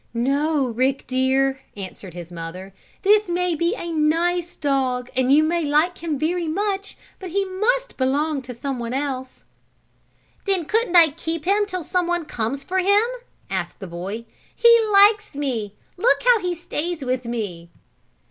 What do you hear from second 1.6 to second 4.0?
answered his mother. "This may be a